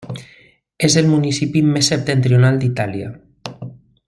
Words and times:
És 0.87 0.95
el 1.01 1.11
municipi 1.11 1.63
més 1.75 1.91
septentrional 1.93 2.61
d'Itàlia. 2.65 3.15